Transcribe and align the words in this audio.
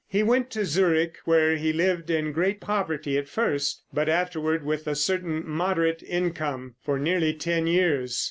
He 0.07 0.23
went 0.23 0.49
to 0.49 0.65
Zurich, 0.65 1.17
where 1.25 1.57
he 1.57 1.71
lived 1.71 2.09
in 2.09 2.31
great 2.31 2.59
poverty 2.59 3.19
at 3.19 3.29
first, 3.29 3.83
but 3.93 4.09
afterward 4.09 4.65
with 4.65 4.87
a 4.87 4.95
certain 4.95 5.47
moderate 5.47 6.01
income, 6.01 6.73
for 6.83 6.97
nearly 6.97 7.35
ten 7.35 7.67
years. 7.67 8.19